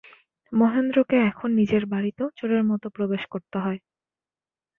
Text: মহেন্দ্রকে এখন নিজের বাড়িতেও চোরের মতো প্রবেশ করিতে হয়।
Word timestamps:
মহেন্দ্রকে 0.53 1.17
এখন 1.29 1.49
নিজের 1.59 1.83
বাড়িতেও 1.85 2.27
চোরের 2.37 2.63
মতো 2.63 2.87
প্রবেশ 2.89 3.21
করিতে 3.31 3.57
হয়। 3.59 3.79